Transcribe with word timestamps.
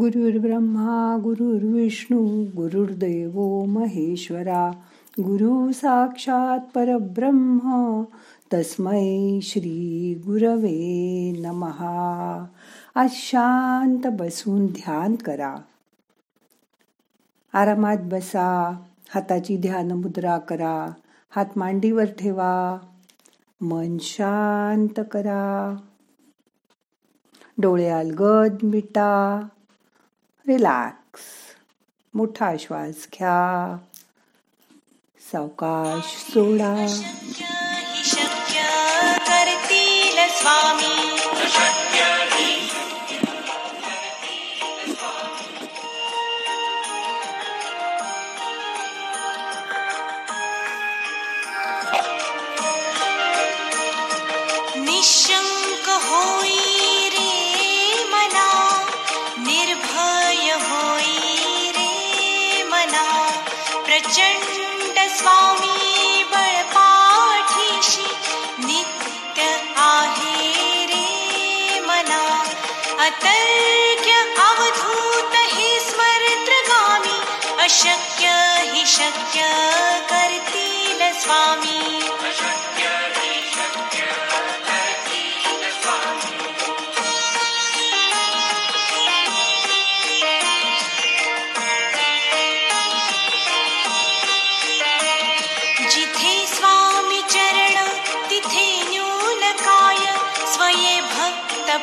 गुरुर्ब्रह्मा 0.00 1.18
गुरुर्विष्णू 1.22 2.44
गुरुर्देव 2.44 3.64
महेश्वरा 3.64 4.70
गुरु 5.20 5.72
साक्षात 5.72 6.58
परब्रह्म 6.74 8.02
तस्मै 8.54 9.38
श्री 9.42 10.14
गुरवे 10.26 11.32
नमहा 11.40 12.46
आज 12.94 13.08
शांत 13.12 14.06
बसून 14.06 14.66
ध्यान 14.66 15.14
करा. 15.14 15.54
आरामात 17.52 17.96
बसा 17.96 18.80
हाताची 19.14 19.56
ध्यान 19.56 19.92
मुद्रा 19.92 20.38
करा 20.38 20.90
हात 21.30 21.46
मांडीवर 21.56 22.04
ठेवा 22.04 22.78
मन 23.60 23.96
शांत 24.00 25.00
करा. 25.10 25.76
डोळे 27.58 27.88
अलगद 27.88 28.54
मिटा 28.62 29.48
रिलॅक्स 30.48 31.22
मोठा 32.14 32.50
श्वास 32.60 33.06
घ्या 33.14 33.76
सावकाश 35.20 36.16
सोडा 36.32 36.74
प्रचंड 64.02 64.98
स्वामी 65.08 66.22
बळपाठीशी 66.30 68.06
नित्य 68.58 69.42
आहे 69.76 70.86
रे 70.86 71.80
मना. 71.80 72.42
अतर्क्य 72.98 74.12
अवधूत 74.40 75.34
हे 75.34 75.80
स्मरत्रगामी 75.80 77.18
अशक्य 77.62 78.28
हि 78.72 78.86
शक्य 78.86 79.40
करतील 80.10 81.20
स्वामी. 81.20 82.00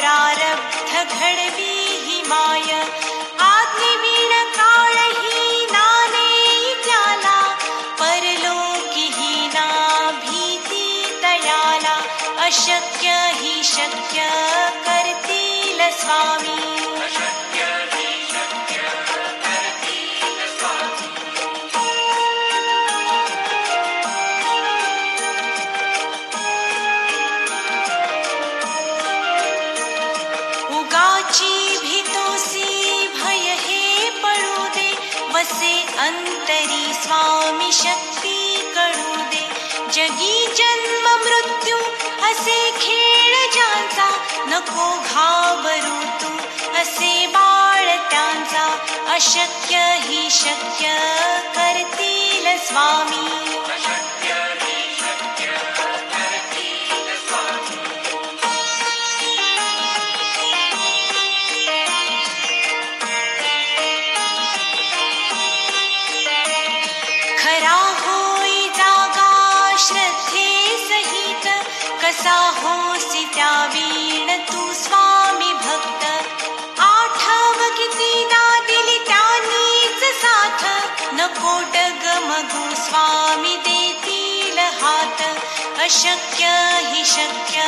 प्रारब्ध 0.00 0.92
घडवी 1.14 1.72
ही 2.04 2.22
माय। 2.26 2.70
आज्ञेविण 3.40 3.99
स्वामी 37.02 37.72
शक्ती 37.72 38.72
कळू 38.74 39.14
दे. 39.16 39.48
जगी 39.92 40.46
जन्म 40.56 41.08
मृत्यू 41.08 41.76
असे 42.22 42.70
खेळ 42.80 43.52
ज्यांचा 43.52 44.08
नको 44.46 44.90
घाबरू 44.98 46.02
तू. 46.22 46.36
असे 46.80 47.26
बाळ 47.26 47.96
त्यांचा 48.10 48.78
अशक्य 49.14 49.76
ही 50.00 50.30
शक्य 50.30 50.88
करतील 51.56 52.58
स्वामी. 52.58 53.56
कसा 72.20 72.52
होसी 72.62 73.24
त्या 73.34 73.70
वीण 73.72 74.30
तू 74.48 74.72
स्वामी 74.72 75.52
भक्त। 75.52 76.04
आठव 76.80 77.60
कितीदा 77.76 78.42
दिली 78.60 78.98
त्यानीच 79.06 80.02
साथ। 80.20 80.64
नकोट 81.12 81.76
डगमगू 81.76 82.74
स्वामी 82.74 83.56
देतील 83.56 84.58
हात। 84.58 85.22
अशक्य 85.80 86.50
ही 86.82 87.04
शक्य 87.04 87.62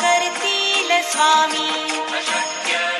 करतील 0.00 1.02
स्वामी। 1.12 1.68
अशक्य 2.18 2.93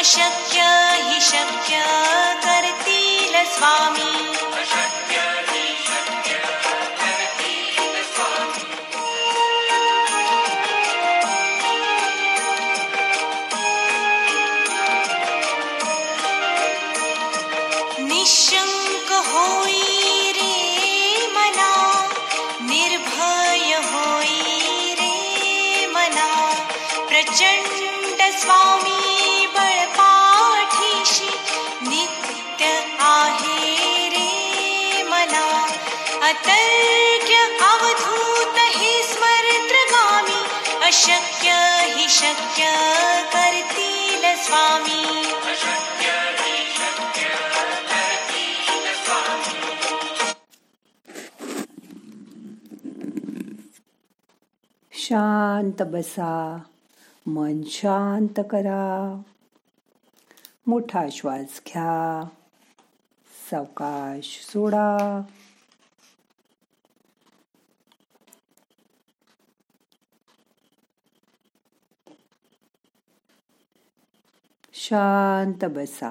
अशक्य 0.00 0.60
हि 1.06 1.20
शक्य 1.20 1.80
करतील 2.44 3.34
स्वामी. 3.56 4.08
निशंक 18.08 19.10
होई 19.28 20.32
रे 20.36 21.26
मना 21.36 21.72
निर्भय 22.70 23.74
होई 23.92 24.94
रे 25.00 25.86
मना 25.94 26.28
प्रचंड 27.08 28.22
स्वामी 28.40 28.79
शक्य 42.20 42.64
करतील 43.32 44.22
स्वामी. 44.36 45.04
शांत 54.92 55.82
बसा 55.82 56.58
मन 57.26 57.62
शांत 57.66 58.40
करा. 58.50 59.20
मोठा 60.66 61.02
श्वास 61.12 61.60
घ्या 61.66 62.28
सावकाश 63.50 64.46
सोडा. 64.52 65.20
शांत 74.90 75.64
बसा 75.74 76.10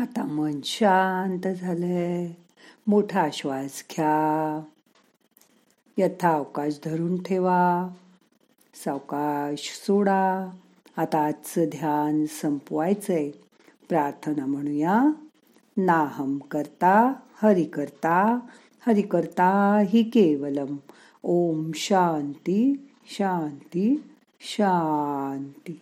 आता 0.00 0.24
मन 0.24 0.60
शांत 0.64 1.46
झालंय. 1.48 2.32
मोठा 2.86 3.28
श्वास 3.32 3.84
घ्या. 3.90 4.62
यथा 5.98 6.34
अवकाश 6.34 6.80
धरून 6.84 7.22
ठेवा. 7.22 7.88
सावकाश 8.84 9.84
सोडा. 9.86 10.50
आता 10.96 11.24
आजचं 11.24 11.64
ध्यान 11.64 12.26
संपवायचंय. 12.26 13.30
प्रार्थना 13.88 14.46
म्हणूया. 14.46 15.04
नाहम 15.76 16.38
करता 16.38 17.12
हरि 17.42 17.64
करता 17.64 18.38
हरि 18.86 19.02
करता 19.02 19.82
हि 19.88 20.02
केवलम. 20.02 20.76
ओम 21.22 21.70
शांती 21.74 22.90
शांती 23.06 24.14
शांती. 24.40 25.80